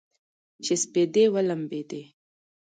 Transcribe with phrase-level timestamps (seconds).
[0.63, 2.01] چې سپېدې ولمبیدې